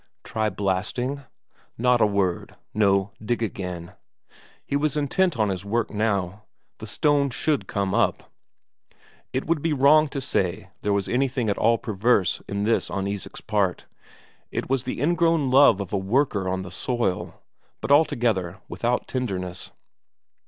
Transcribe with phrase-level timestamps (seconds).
[0.23, 1.21] Try blasting?
[1.77, 2.55] Not a word!
[2.73, 3.93] No, dig again.
[4.65, 6.45] He was intent on his work now.
[6.79, 8.31] The stone should come up!
[9.31, 13.05] It would be wrong to say there was anything at all perverse in this on
[13.05, 13.85] Isak's part;
[14.49, 17.39] it was the ingrown love of a worker on the soil,
[17.79, 19.69] but altogether without tenderness.